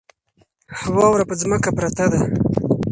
[0.95, 2.21] واوره په ځمکه پرته ده.